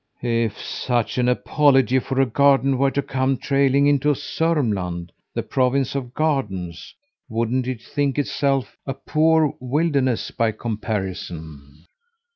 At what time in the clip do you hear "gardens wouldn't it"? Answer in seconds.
6.15-7.83